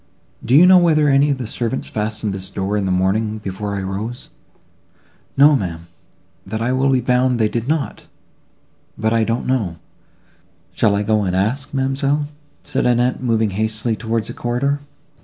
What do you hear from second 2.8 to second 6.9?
the morning, before I rose?" "No, ma'am, that I will